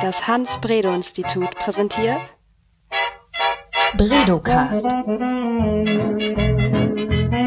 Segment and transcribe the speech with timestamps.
[0.00, 2.20] Das Hans-Bredow-Institut präsentiert
[3.96, 4.84] Bredocast.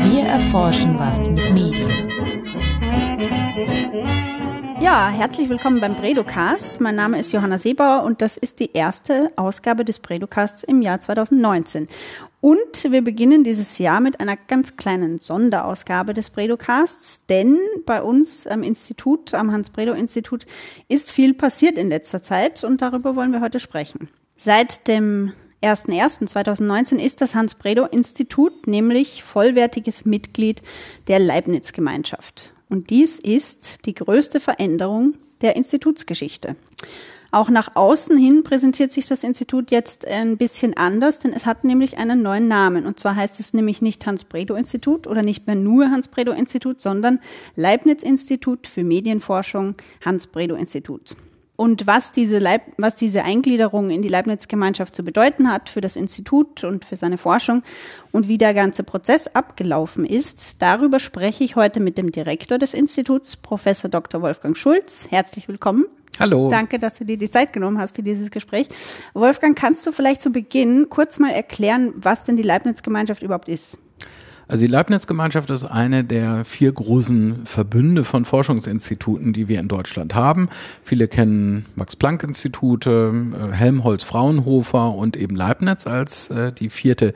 [0.03, 2.11] Wir erforschen was mit Medien.
[4.81, 6.81] Ja, herzlich willkommen beim Bredocast.
[6.81, 10.99] Mein Name ist Johanna Seebauer und das ist die erste Ausgabe des Bredocasts im Jahr
[10.99, 11.87] 2019.
[12.41, 18.47] Und wir beginnen dieses Jahr mit einer ganz kleinen Sonderausgabe des Bredocasts, denn bei uns
[18.47, 20.47] am Institut, am Hans-Bredow-Institut,
[20.87, 24.09] ist viel passiert in letzter Zeit und darüber wollen wir heute sprechen.
[24.35, 30.63] Seit dem 1.1.2019 ist das Hans-Bredow-Institut nämlich vollwertiges Mitglied
[31.07, 32.55] der Leibniz-Gemeinschaft.
[32.71, 36.55] Und dies ist die größte Veränderung der Institutsgeschichte.
[37.29, 41.65] Auch nach außen hin präsentiert sich das Institut jetzt ein bisschen anders, denn es hat
[41.65, 42.85] nämlich einen neuen Namen.
[42.85, 47.19] Und zwar heißt es nämlich nicht Hans-Bredow-Institut oder nicht mehr nur Hans-Bredow-Institut, sondern
[47.57, 49.75] Leibniz-Institut für Medienforschung
[50.05, 51.17] Hans-Bredow-Institut.
[51.61, 55.95] Und was diese, Leib was diese Eingliederung in die Leibniz-Gemeinschaft zu bedeuten hat für das
[55.95, 57.61] Institut und für seine Forschung
[58.11, 62.73] und wie der ganze Prozess abgelaufen ist, darüber spreche ich heute mit dem Direktor des
[62.73, 64.23] Instituts, Professor Dr.
[64.23, 65.05] Wolfgang Schulz.
[65.11, 65.85] Herzlich willkommen.
[66.19, 66.49] Hallo.
[66.49, 68.67] Danke, dass du dir die Zeit genommen hast für dieses Gespräch.
[69.13, 73.77] Wolfgang, kannst du vielleicht zu Beginn kurz mal erklären, was denn die Leibniz-Gemeinschaft überhaupt ist?
[74.51, 80.13] Also die Leibniz-Gemeinschaft ist eine der vier großen Verbünde von Forschungsinstituten, die wir in Deutschland
[80.13, 80.49] haben.
[80.83, 87.13] Viele kennen Max-Planck-Institute, äh, Helmholtz Fraunhofer und eben Leibniz als äh, die vierte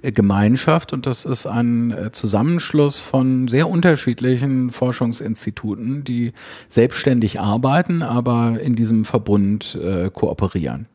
[0.00, 6.32] äh, Gemeinschaft und das ist ein Zusammenschluss von sehr unterschiedlichen Forschungsinstituten, die
[6.68, 9.78] selbstständig arbeiten, aber in diesem Verbund
[10.14, 10.86] kooperieren.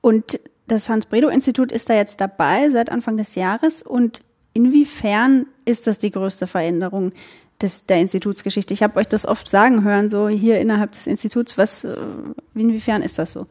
[0.00, 4.22] Und das Hans-Bredow-Institut ist da jetzt dabei seit Anfang des Jahres und
[4.52, 7.12] Inwiefern ist das die größte Veränderung
[7.60, 8.74] des, der Institutsgeschichte?
[8.74, 11.58] Ich habe euch das oft sagen hören, so hier innerhalb des Instituts.
[11.58, 11.96] Was, äh,
[12.54, 13.46] inwiefern ist das so?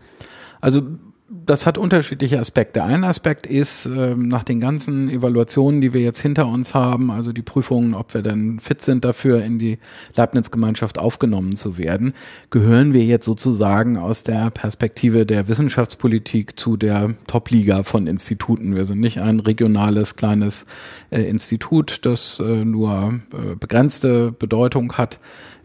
[0.61, 0.81] Also
[1.29, 2.83] das hat unterschiedliche Aspekte.
[2.83, 7.33] Ein Aspekt ist, äh, nach den ganzen Evaluationen, die wir jetzt hinter uns haben, also
[7.33, 9.77] die Prüfungen, ob wir denn fit sind dafür, in die
[10.15, 12.13] Leibniz-Gemeinschaft aufgenommen zu werden,
[12.49, 18.75] gehören wir jetzt sozusagen aus der Perspektive der Wissenschaftspolitik zu der Top-Liga von Instituten.
[18.75, 20.65] Wir sind nicht ein regionales, kleines
[21.09, 25.17] äh, Institut, das äh, nur äh, begrenzte Bedeutung hat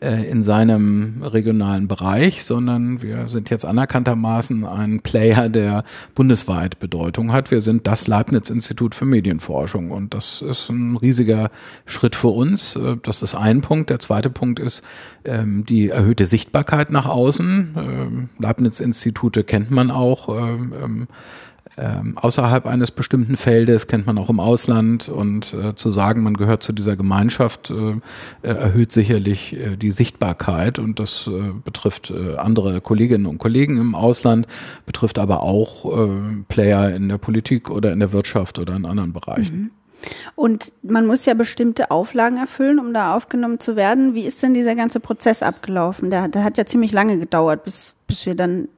[0.04, 7.50] in seinem regionalen Bereich, sondern wir sind jetzt anerkanntermaßen ein Player, der bundesweit Bedeutung hat.
[7.50, 11.50] Wir sind das Leibniz-Institut für Medienforschung und das ist ein riesiger
[11.86, 12.76] Schritt für uns.
[12.76, 13.90] Äh, das ist ein Punkt.
[13.90, 14.82] Der zweite Punkt ist
[15.24, 17.74] ähm, die erhöhte Sichtbarkeit nach außen.
[17.76, 20.28] Ähm, Leibniz-Institute kennt man auch.
[20.28, 21.06] Ähm,
[21.78, 25.08] ähm, außerhalb eines bestimmten Feldes, kennt man auch im Ausland.
[25.08, 27.92] Und äh, zu sagen, man gehört zu dieser Gemeinschaft, äh,
[28.42, 30.78] äh erhöht sicherlich äh, die Sichtbarkeit.
[30.78, 34.46] Und das äh, betrifft äh, andere Kolleginnen und Kollegen im Ausland,
[34.86, 35.82] betrifft aber auch
[36.48, 39.56] Player in der Politik oder in der Wirtschaft oder in anderen Bereichen.
[39.56, 39.70] Mhm.
[40.34, 44.14] Und man muss ja bestimmte Auflagen erfüllen, um da aufgenommen zu werden.
[44.14, 46.10] Wie ist denn dieser ganze Prozess abgelaufen?
[46.10, 48.68] Der, der hat ja ziemlich lange gedauert, bis, bis wir dann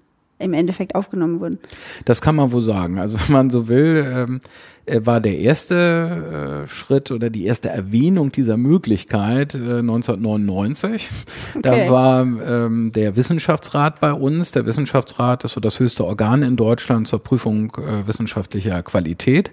[0.44, 1.58] im Endeffekt aufgenommen wurden.
[2.04, 2.98] Das kann man wohl sagen.
[2.98, 4.40] Also wenn man so will, ähm, äh,
[4.86, 11.08] war der erste äh, Schritt oder die erste Erwähnung dieser Möglichkeit äh, 1999.
[11.54, 11.60] Okay.
[11.62, 14.52] Da war ähm, der Wissenschaftsrat bei uns.
[14.52, 19.52] Der Wissenschaftsrat ist so das höchste Organ in Deutschland zur Prüfung äh, wissenschaftlicher Qualität.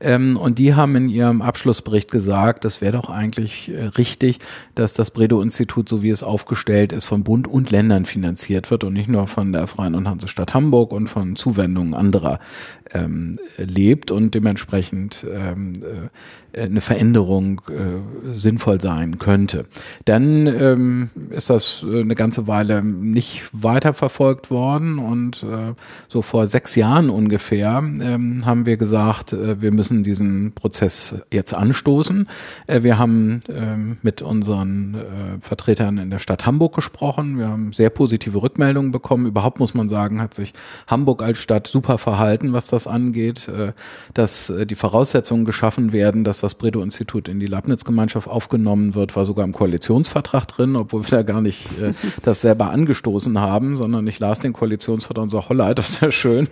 [0.00, 4.38] Ähm, und die haben in ihrem Abschlussbericht gesagt, das wäre doch eigentlich äh, richtig,
[4.74, 8.94] dass das Bredow-Institut, so wie es aufgestellt ist, von Bund und Ländern finanziert wird und
[8.94, 12.40] nicht nur von der Freien und Hansestadt Hamburg und von Zuwendungen anderer
[12.92, 14.69] ähm, lebt und dementsprechend
[15.30, 19.66] ähm, äh, eine Veränderung äh, sinnvoll sein könnte.
[20.04, 25.74] Dann ähm, ist das äh, eine ganze Weile nicht weiterverfolgt worden und äh,
[26.08, 31.54] so vor sechs Jahren ungefähr ähm, haben wir gesagt, äh, wir müssen diesen Prozess jetzt
[31.54, 32.28] anstoßen.
[32.66, 34.98] Äh, wir haben äh, mit unseren äh,
[35.40, 37.38] Vertretern in der Stadt Hamburg gesprochen.
[37.38, 39.26] Wir haben sehr positive Rückmeldungen bekommen.
[39.26, 40.52] Überhaupt muss man sagen, hat sich
[40.86, 43.72] Hamburg als Stadt super verhalten, was das angeht, äh,
[44.14, 49.24] dass äh, die Voraussetzungen geschaffen werden, dass das Bredow-Institut in die Leibniz-Gemeinschaft aufgenommen wird, war
[49.24, 51.92] sogar im Koalitionsvertrag drin, obwohl wir da gar nicht äh,
[52.22, 56.10] das selber angestoßen haben, sondern ich las den Koalitionsvertrag und so, holla, das ist ja
[56.10, 56.48] schön,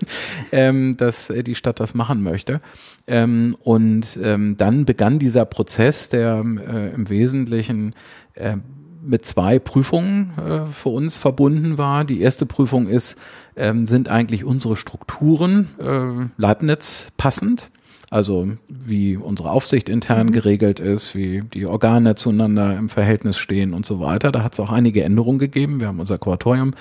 [0.53, 2.59] ähm, dass äh, die Stadt das machen möchte.
[3.07, 7.95] Ähm, und ähm, dann begann dieser Prozess, der äh, im Wesentlichen
[8.35, 8.57] äh,
[9.03, 12.05] mit zwei Prüfungen äh, für uns verbunden war.
[12.05, 13.17] Die erste Prüfung ist,
[13.57, 17.71] ähm, sind eigentlich unsere Strukturen äh, Leibniz passend?
[18.11, 20.33] Also wie unsere Aufsicht intern mhm.
[20.33, 24.33] geregelt ist, wie die Organe zueinander im Verhältnis stehen und so weiter.
[24.33, 25.81] Da hat es auch einige Änderungen gegeben.
[25.81, 26.73] Wir haben unser Kuratorium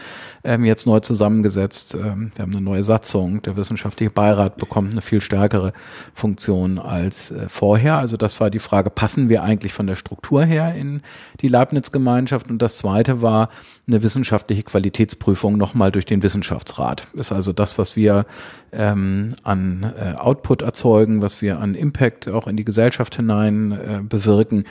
[0.45, 1.95] ähm, jetzt neu zusammengesetzt.
[1.95, 3.41] Ähm, wir haben eine neue Satzung.
[3.41, 5.74] Der wissenschaftliche Beirat bekommt eine viel stärkere
[6.13, 7.97] Funktion als äh, vorher.
[7.97, 11.01] Also das war die Frage, passen wir eigentlich von der Struktur her in
[11.41, 12.50] die Leibniz-Gemeinschaft?
[12.50, 13.50] Und das zweite war
[13.85, 17.07] eine wissenschaftliche Qualitätsprüfung nochmal durch den Wissenschaftsrat.
[17.13, 18.25] Ist also das, was wir
[18.71, 23.99] ähm, an äh, Output erzeugen, was wir an Impact auch in die Gesellschaft hinein äh,
[24.01, 24.65] bewirken,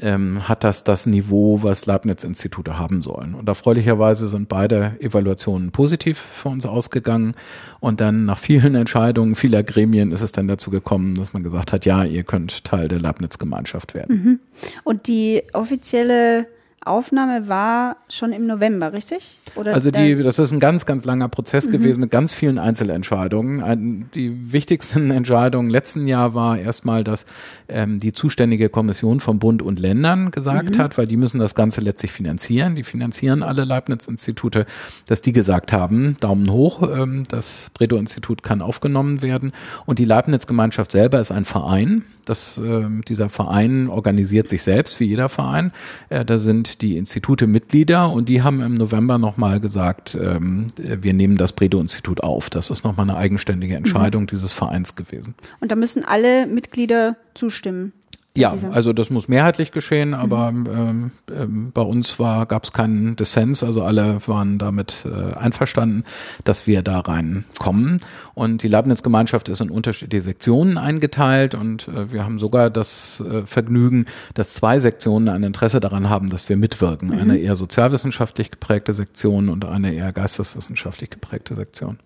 [0.00, 3.34] ähm, hat das das Niveau, was Leibniz-Institute haben sollen.
[3.34, 7.34] Und erfreulicherweise sind beide Evaluationen positiv für uns ausgegangen.
[7.80, 11.72] Und dann nach vielen Entscheidungen vieler Gremien ist es dann dazu gekommen, dass man gesagt
[11.72, 14.16] hat, ja, ihr könnt Teil der Leibniz-Gemeinschaft werden.
[14.16, 14.40] Mhm.
[14.84, 16.46] Und die offizielle
[16.86, 19.40] Aufnahme war schon im November, richtig?
[19.54, 21.72] Oder also die, das ist ein ganz, ganz langer Prozess mhm.
[21.72, 24.10] gewesen mit ganz vielen Einzelentscheidungen.
[24.14, 27.26] Die wichtigsten Entscheidungen letzten Jahr war erstmal, dass
[27.68, 30.78] ähm, die zuständige Kommission vom Bund und Ländern gesagt mhm.
[30.78, 32.74] hat, weil die müssen das Ganze letztlich finanzieren.
[32.76, 34.66] Die finanzieren alle Leibniz-Institute,
[35.06, 39.52] dass die gesagt haben, Daumen hoch, ähm, das Bredow-Institut kann aufgenommen werden.
[39.86, 42.04] Und die Leibniz-Gemeinschaft selber ist ein Verein.
[42.24, 45.72] Das, äh, dieser Verein organisiert sich selbst, wie jeder Verein.
[46.08, 51.12] Äh, da sind die Institute Mitglieder und die haben im November nochmal gesagt, ähm, wir
[51.12, 52.48] nehmen das Bredow-Institut auf.
[52.48, 54.26] Das ist nochmal eine eigenständige Entscheidung mhm.
[54.28, 55.34] dieses Vereins gewesen.
[55.60, 57.92] Und da müssen alle Mitglieder zustimmen.
[58.34, 60.66] Ja, also das muss mehrheitlich geschehen, aber mhm.
[60.66, 66.04] ähm, ähm, bei uns war gab es keinen Dissens, also alle waren damit äh, einverstanden,
[66.44, 67.98] dass wir da reinkommen.
[68.32, 73.46] Und die Leibniz-Gemeinschaft ist in unterschiedliche Sektionen eingeteilt und äh, wir haben sogar das äh,
[73.46, 77.10] Vergnügen, dass zwei Sektionen ein Interesse daran haben, dass wir mitwirken.
[77.10, 77.18] Mhm.
[77.18, 81.98] Eine eher sozialwissenschaftlich geprägte Sektion und eine eher geisteswissenschaftlich geprägte Sektion.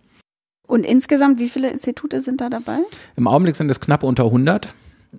[0.67, 2.79] Und insgesamt, wie viele Institute sind da dabei?
[3.15, 4.75] Im Augenblick sind es knapp unter 100.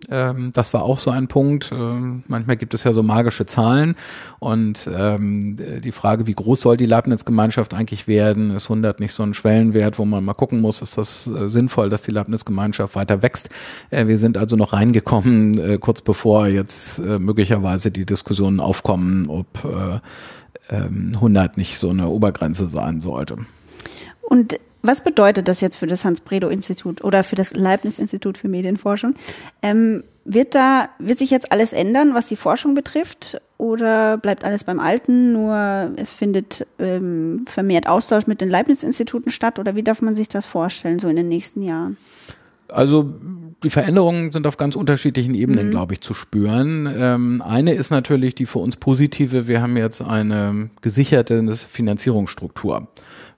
[0.10, 1.72] Ähm, das war auch so ein Punkt.
[1.72, 3.96] Ähm, manchmal gibt es ja so magische Zahlen
[4.40, 9.24] und ähm, die Frage, wie groß soll die Leibniz-Gemeinschaft eigentlich werden, ist 100 nicht so
[9.24, 13.22] ein Schwellenwert, wo man mal gucken muss, ist das äh, sinnvoll, dass die Leibniz-Gemeinschaft weiter
[13.22, 13.50] wächst.
[13.90, 19.30] Äh, wir sind also noch reingekommen, äh, kurz bevor jetzt äh, möglicherweise die Diskussionen aufkommen,
[19.30, 19.48] ob
[20.70, 23.38] 100 ähm, nicht so eine Obergrenze sein sollte.
[24.22, 29.16] Und was bedeutet das jetzt für das Hans-Bredow-Institut oder für das Leibniz-Institut für Medienforschung?
[29.62, 33.42] Ähm, wird da, wird sich jetzt alles ändern, was die Forschung betrifft?
[33.58, 39.58] Oder bleibt alles beim Alten, nur es findet ähm, vermehrt Austausch mit den Leibniz-Instituten statt?
[39.58, 41.98] Oder wie darf man sich das vorstellen, so in den nächsten Jahren?
[42.68, 43.14] Also
[43.64, 45.72] die Veränderungen sind auf ganz unterschiedlichen Ebenen, mhm.
[45.72, 46.94] glaube ich, zu spüren.
[46.94, 49.48] Ähm, eine ist natürlich die für uns positive.
[49.48, 52.88] Wir haben jetzt eine gesicherte Finanzierungsstruktur.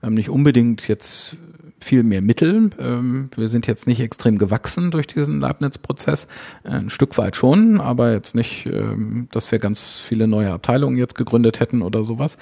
[0.02, 1.36] Haben nicht unbedingt jetzt
[1.82, 2.70] viel mehr Mittel.
[2.78, 6.26] Ähm, wir sind jetzt nicht extrem gewachsen durch diesen Leibniz-Prozess.
[6.64, 11.14] Ein Stück weit schon, aber jetzt nicht, ähm, dass wir ganz viele neue Abteilungen jetzt
[11.14, 12.36] gegründet hätten oder sowas.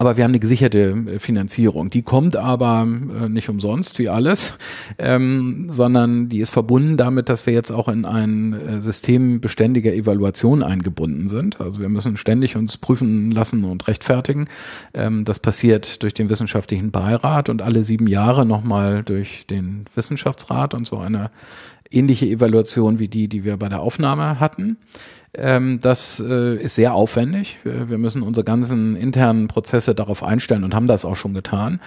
[0.00, 1.90] Aber wir haben eine gesicherte äh, Finanzierung.
[1.90, 4.54] Die kommt aber äh, nicht umsonst wie alles,
[4.96, 9.92] ähm, sondern die ist verbunden damit, dass wir jetzt auch in ein äh, System beständiger
[9.92, 11.60] Evaluation eingebunden sind.
[11.60, 14.48] Also wir müssen ständig uns prüfen lassen und rechtfertigen.
[14.94, 20.72] Ähm, das passiert durch den wissenschaftlichen Beirat und alle sieben Jahre nochmal durch den Wissenschaftsrat
[20.72, 21.30] und so eine
[21.90, 24.78] ähnliche Evaluation wie die, die wir bei der Aufnahme hatten.
[25.32, 27.58] Ähm, das äh, ist sehr aufwendig.
[27.62, 31.80] Wir müssen unsere ganzen internen Prozesse darauf einstellen und haben das auch schon getan,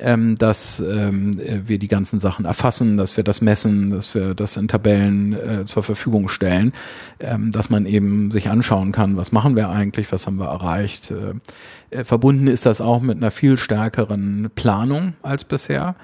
[0.00, 4.56] ähm, dass ähm, wir die ganzen Sachen erfassen, dass wir das messen, dass wir das
[4.58, 6.72] in Tabellen äh, zur Verfügung stellen,
[7.20, 11.10] ähm, dass man eben sich anschauen kann, was machen wir eigentlich, was haben wir erreicht.
[11.10, 15.96] Äh, äh verbunden ist das auch mit einer viel stärkeren Planung als bisher.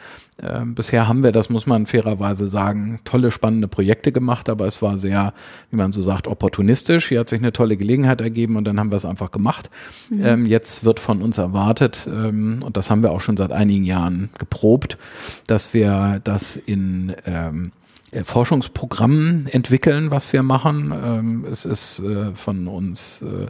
[0.43, 4.83] Ähm, bisher haben wir, das muss man fairerweise sagen, tolle, spannende Projekte gemacht, aber es
[4.83, 5.33] war sehr,
[5.71, 6.86] wie man so sagt, opportunistisch.
[6.87, 9.71] Hier hat sich eine tolle Gelegenheit ergeben und dann haben wir es einfach gemacht.
[10.11, 10.25] Mhm.
[10.25, 13.85] Ähm, jetzt wird von uns erwartet, ähm, und das haben wir auch schon seit einigen
[13.85, 14.99] Jahren geprobt,
[15.47, 17.86] dass wir das in ähm, äh,
[18.25, 20.93] Forschungsprogramm entwickeln, was wir machen.
[20.93, 23.47] Ähm, es ist äh, von uns, äh,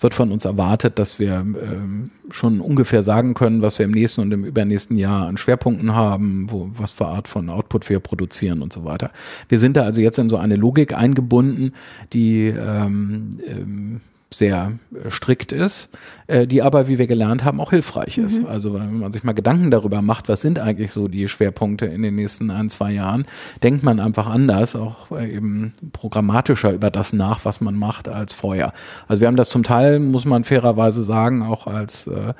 [0.00, 4.22] wird von uns erwartet, dass wir ähm, schon ungefähr sagen können, was wir im nächsten
[4.22, 8.62] und im übernächsten Jahr an Schwerpunkten haben, wo, was für Art von Output wir produzieren
[8.62, 9.10] und so weiter.
[9.48, 11.72] Wir sind da also jetzt in so eine Logik eingebunden,
[12.12, 14.00] die ähm, ähm,
[14.32, 15.88] sehr äh, strikt ist,
[16.26, 18.42] äh, die aber, wie wir gelernt haben, auch hilfreich ist.
[18.42, 18.46] Mhm.
[18.46, 22.02] Also wenn man sich mal Gedanken darüber macht, was sind eigentlich so die Schwerpunkte in
[22.02, 23.26] den nächsten ein, zwei Jahren,
[23.62, 28.32] denkt man einfach anders, auch äh, eben programmatischer über das nach, was man macht, als
[28.32, 28.72] vorher.
[29.06, 32.34] Also wir haben das zum Teil, muss man fairerweise sagen, auch als äh,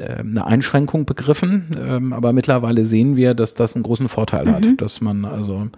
[0.00, 4.52] eine Einschränkung begriffen, ähm, aber mittlerweile sehen wir, dass das einen großen Vorteil mhm.
[4.52, 5.68] hat, dass man also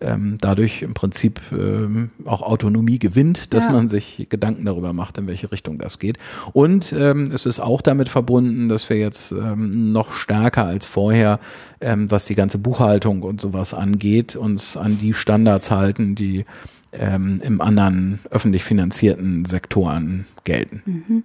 [0.00, 3.72] ähm, dadurch im Prinzip ähm, auch Autonomie gewinnt, dass ja.
[3.72, 6.18] man sich Gedanken darüber macht, in welche Richtung das geht.
[6.52, 11.40] Und ähm, es ist auch damit verbunden, dass wir jetzt ähm, noch stärker als vorher,
[11.80, 16.44] ähm, was die ganze Buchhaltung und sowas angeht, uns an die Standards halten, die
[16.92, 20.82] ähm, im anderen öffentlich finanzierten Sektoren gelten.
[20.84, 21.24] Mhm.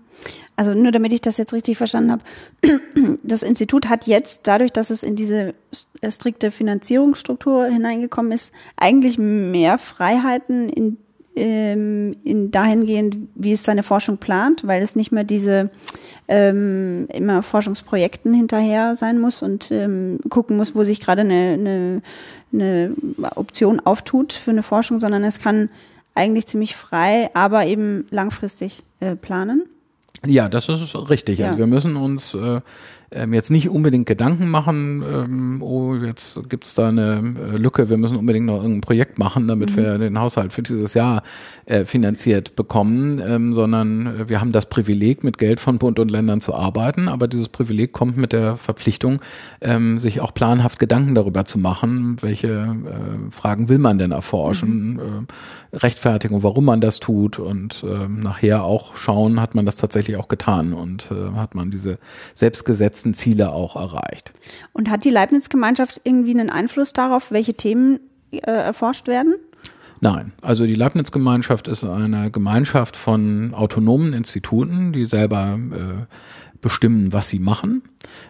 [0.55, 2.23] Also nur damit ich das jetzt richtig verstanden habe,
[3.23, 5.53] das Institut hat jetzt, dadurch, dass es in diese
[6.07, 10.97] strikte Finanzierungsstruktur hineingekommen ist, eigentlich mehr Freiheiten in,
[11.35, 15.69] ähm, in dahingehend, wie es seine Forschung plant, weil es nicht mehr diese
[16.27, 22.01] ähm, immer Forschungsprojekten hinterher sein muss und ähm, gucken muss, wo sich gerade eine, eine,
[22.53, 22.91] eine
[23.35, 25.69] Option auftut für eine Forschung, sondern es kann
[26.15, 29.65] eigentlich ziemlich frei, aber eben langfristig äh, planen.
[30.25, 31.39] Ja, das ist richtig.
[31.39, 31.47] Also ja.
[31.49, 32.61] Also wir müssen uns äh,
[33.15, 37.97] ähm, jetzt nicht unbedingt Gedanken machen, ähm, oh, jetzt gibt's da eine äh, Lücke, wir
[37.97, 39.77] müssen unbedingt noch irgendein Projekt machen, damit mhm.
[39.77, 41.23] wir den Haushalt für dieses Jahr
[41.65, 46.11] äh, finanziert bekommen, ähm, sondern äh, wir haben das Privileg, mit Geld von Bund und
[46.11, 49.21] Ländern zu arbeiten, aber dieses Privileg kommt mit der Verpflichtung,
[49.61, 54.93] ähm, sich auch planhaft Gedanken darüber zu machen, welche äh, Fragen will man denn erforschen,
[54.93, 54.99] mhm.
[54.99, 60.17] äh, Rechtfertigung, warum man das tut und äh, nachher auch schauen, hat man das tatsächlich
[60.17, 61.97] auch getan und äh, hat man diese
[62.33, 64.31] selbstgesetzten gesetzten Ziele auch erreicht.
[64.73, 67.99] Und hat die Leibniz-Gemeinschaft irgendwie einen Einfluss darauf, welche Themen
[68.31, 69.35] äh, erforscht werden?
[70.01, 76.05] Nein, also die Leibniz-Gemeinschaft ist eine Gemeinschaft von autonomen Instituten, die selber äh,
[76.65, 77.83] bestimmen, was sie machen.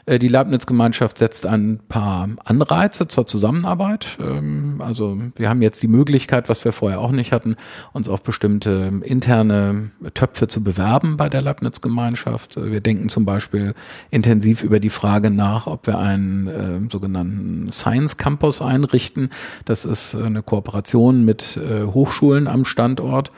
[0.06, 4.18] Äh, die Leibniz-Gemeinschaft setzt ein paar Anreize zur Zusammenarbeit.
[4.20, 7.56] Ähm, also wir haben jetzt die Möglichkeit, was wir vorher auch nicht hatten,
[7.94, 12.58] uns auf bestimmte interne Töpfe zu bewerben bei der Leibniz-Gemeinschaft.
[12.58, 13.74] Äh, wir denken zum Beispiel
[14.12, 19.30] intensiv über die Frage nach, ob wir einen äh, sogenannten Science Campus einrichten.
[19.64, 23.32] Das ist eine Kooperation mit Hochschulen am Standort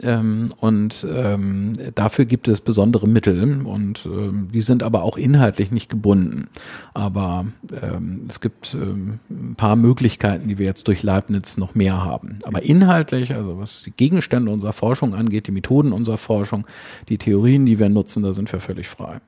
[0.00, 5.70] ähm, und ähm, dafür gibt es besondere Mittel und ähm, die sind aber auch inhaltlich
[5.70, 6.48] nicht gebunden.
[6.94, 7.46] Aber
[7.82, 12.38] ähm, es gibt ähm, ein paar Möglichkeiten, die wir jetzt durch Leibniz noch mehr haben.
[12.44, 16.66] Aber inhaltlich, also was die Gegenstände unserer Forschung angeht, die Methoden unserer Forschung,
[17.08, 19.20] die Theorien, die wir nutzen, da sind wir völlig frei.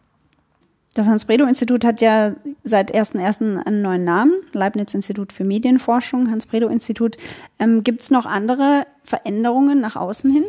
[0.94, 2.34] Das Hans-Bredow-Institut hat ja
[2.64, 3.64] seit 1.1.
[3.64, 7.16] einen neuen Namen, Leibniz-Institut für Medienforschung, Hans-Bredow-Institut.
[7.60, 10.44] Ähm, Gibt es noch andere Veränderungen nach außen hin?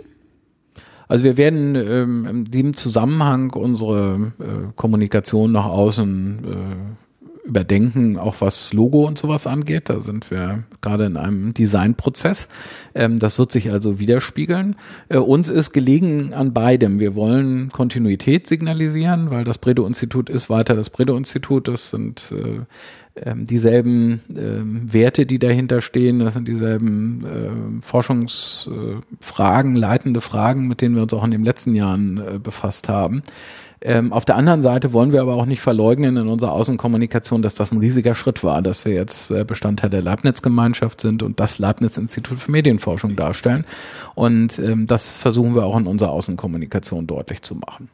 [1.12, 8.36] Also wir werden ähm, in dem Zusammenhang unsere äh, Kommunikation nach außen äh, überdenken, auch
[8.40, 9.90] was Logo und sowas angeht.
[9.90, 12.48] Da sind wir gerade in einem Designprozess.
[12.96, 14.78] Ähm, das wird sich also widerspiegeln.
[15.10, 17.02] Äh, uns ist gelegen an beidem.
[17.02, 21.68] Wir wollen Kontinuität signalisieren, weil das Bredow-Institut ist weiter das Bredow-Institut.
[21.68, 22.62] Das sind äh,
[23.16, 30.82] ähm, dieselben ähm, Werte, die dahinter stehen, das sind dieselben äh, Forschungsfragen, leitende Fragen, mit
[30.82, 33.24] denen wir uns auch in den letzten Jahren äh, befasst haben.
[33.84, 37.56] Ähm, auf der anderen Seite wollen wir aber auch nicht verleugnen in unserer Außenkommunikation, dass
[37.56, 41.58] das ein riesiger Schritt war, dass wir jetzt äh, Bestandteil der Leibniz-Gemeinschaft sind und das
[41.58, 43.66] Leibniz-Institut für Medienforschung darstellen.
[44.14, 47.90] Und ähm, das versuchen wir auch in unserer Außenkommunikation deutlich zu machen.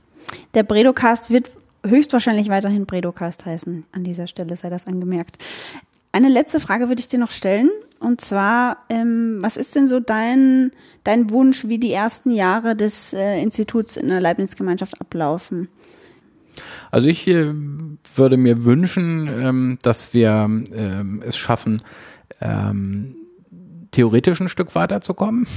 [0.53, 1.49] Der Bredocast wird
[1.87, 3.85] höchstwahrscheinlich weiterhin Bredocast heißen.
[3.91, 5.37] An dieser Stelle sei das angemerkt.
[6.11, 7.69] Eine letzte Frage würde ich dir noch stellen.
[7.99, 10.71] Und zwar, ähm, was ist denn so dein,
[11.03, 15.67] dein Wunsch, wie die ersten Jahre des äh, Instituts in der Leibniz-Gemeinschaft ablaufen?
[16.91, 17.53] Also ich äh,
[18.15, 21.81] würde mir wünschen, ähm, dass wir ähm, es schaffen,
[22.41, 23.15] ähm,
[23.91, 25.47] theoretisch ein Stück weiterzukommen.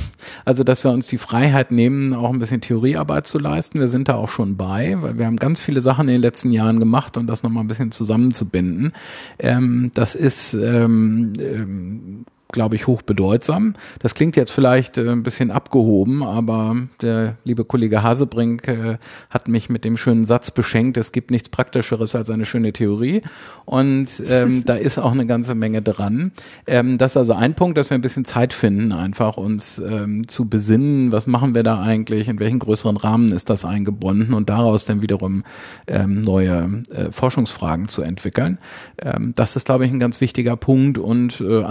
[0.44, 3.80] Also, dass wir uns die Freiheit nehmen, auch ein bisschen Theoriearbeit zu leisten.
[3.80, 6.50] Wir sind da auch schon bei, weil wir haben ganz viele Sachen in den letzten
[6.50, 8.92] Jahren gemacht und das nochmal ein bisschen zusammenzubinden.
[9.38, 13.74] Ähm, das ist ähm, ähm, glaube ich, hochbedeutsam.
[13.98, 18.98] Das klingt jetzt vielleicht äh, ein bisschen abgehoben, aber der liebe Kollege Hasebrink äh,
[19.30, 23.22] hat mich mit dem schönen Satz beschenkt, es gibt nichts Praktischeres als eine schöne Theorie.
[23.64, 26.32] Und ähm, da ist auch eine ganze Menge dran.
[26.66, 30.28] Ähm, das ist also ein Punkt, dass wir ein bisschen Zeit finden, einfach uns ähm,
[30.28, 34.48] zu besinnen, was machen wir da eigentlich, in welchen größeren Rahmen ist das eingebunden und
[34.48, 35.44] daraus dann wiederum
[35.86, 38.58] ähm, neue äh, Forschungsfragen zu entwickeln.
[38.98, 40.98] Ähm, das ist, glaube ich, ein ganz wichtiger Punkt.
[40.98, 41.62] Und äh,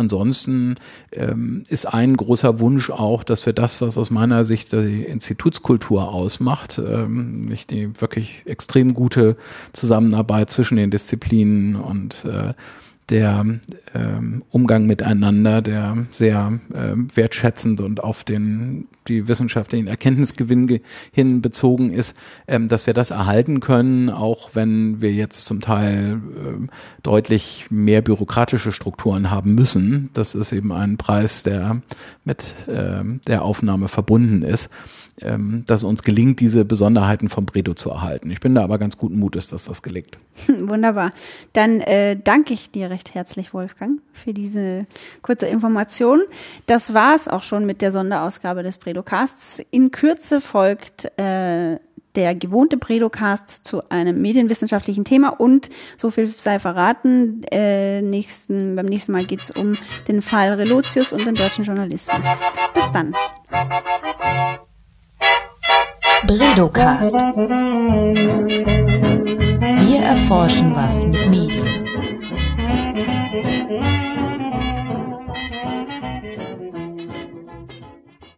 [1.11, 6.09] ähm, ist ein großer Wunsch auch, dass wir das, was aus meiner Sicht die Institutskultur
[6.09, 9.37] ausmacht, ähm, nicht die wirklich extrem gute
[9.73, 12.53] Zusammenarbeit zwischen den Disziplinen und äh,
[13.09, 13.45] der
[13.95, 21.91] ähm, Umgang miteinander, der sehr ähm, wertschätzend und auf den die wissenschaftlichen Erkenntnisgewinn hin bezogen
[21.91, 22.15] ist,
[22.47, 26.69] ähm, dass wir das erhalten können, auch wenn wir jetzt zum Teil ähm,
[27.03, 30.11] deutlich mehr bürokratische Strukturen haben müssen.
[30.13, 31.81] Das ist eben ein Preis, der
[32.23, 34.69] mit ähm, der Aufnahme verbunden ist
[35.21, 38.31] ähm, dass uns gelingt, diese Besonderheiten vom Bredo zu erhalten.
[38.31, 40.17] Ich bin da aber ganz guten Mutes, dass das gelingt.
[40.47, 41.11] Wunderbar.
[41.53, 44.85] Dann äh, danke ich dir recht herzlich, Wolfgang, für diese
[45.21, 46.21] kurze Information.
[46.65, 49.61] Das war es auch schon mit der Sonderausgabe des Bredocasts.
[49.71, 51.79] In Kürze folgt äh,
[52.15, 58.87] der gewohnte Predocast zu einem medienwissenschaftlichen Thema und so viel sei verraten, äh, nächsten, beim
[58.87, 59.77] nächsten Mal geht es um
[60.07, 62.25] den Fall Relotius und den deutschen Journalismus.
[62.73, 63.13] Bis dann.
[66.27, 67.13] Bredocast.
[69.85, 71.85] Wir erforschen was mit Medien.